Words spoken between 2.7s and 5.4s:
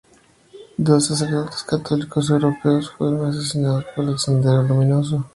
fueron asesinados por Sendero Luminoso.